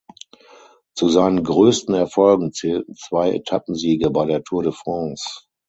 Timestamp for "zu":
0.95-1.09